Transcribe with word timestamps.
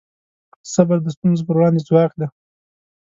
صبر 0.73 0.97
د 1.03 1.07
ستونزو 1.15 1.41
پر 1.47 1.55
وړاندې 1.57 1.85
ځواک 1.87 2.11
دی. 2.19 2.27